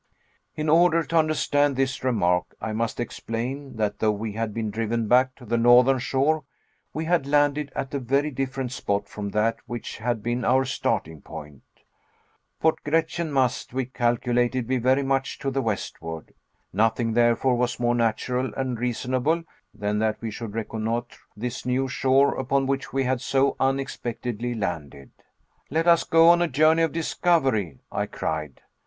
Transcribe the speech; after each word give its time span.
In 0.55 0.67
order 0.67 1.03
to 1.03 1.15
understand 1.17 1.75
this 1.75 2.03
remark, 2.03 2.55
I 2.59 2.73
must 2.73 2.99
explain 2.99 3.75
that 3.75 3.99
though 3.99 4.09
we 4.11 4.31
had 4.33 4.51
been 4.51 4.71
driven 4.71 5.07
back 5.07 5.35
to 5.35 5.45
the 5.45 5.59
northern 5.59 5.99
shore, 5.99 6.43
we 6.91 7.05
had 7.05 7.27
landed 7.27 7.71
at 7.75 7.93
a 7.93 7.99
very 7.99 8.31
different 8.31 8.71
spot 8.71 9.07
from 9.07 9.29
that 9.29 9.57
which 9.67 9.97
had 9.99 10.23
been 10.23 10.43
our 10.43 10.65
starting 10.65 11.21
point. 11.21 11.61
Port 12.59 12.83
Gretchen 12.83 13.31
must, 13.31 13.73
we 13.73 13.85
calculated, 13.85 14.65
be 14.65 14.79
very 14.79 15.03
much 15.03 15.37
to 15.37 15.51
the 15.51 15.61
westward. 15.61 16.33
Nothing, 16.73 17.13
therefore, 17.13 17.53
was 17.55 17.79
more 17.79 17.93
natural 17.93 18.51
and 18.55 18.79
reasonable 18.79 19.43
than 19.71 19.99
that 19.99 20.19
we 20.19 20.31
should 20.31 20.55
reconnoiter 20.55 21.15
this 21.37 21.63
new 21.63 21.87
shore 21.87 22.39
upon 22.39 22.65
which 22.65 22.91
we 22.91 23.03
had 23.03 23.21
so 23.21 23.55
unexpectedly 23.59 24.55
landed. 24.55 25.11
"Let 25.69 25.85
us 25.85 26.03
go 26.03 26.29
on 26.29 26.41
a 26.41 26.47
journey 26.47 26.81
of 26.81 26.91
discovery," 26.91 27.81
I 27.91 28.07
cried. 28.07 28.61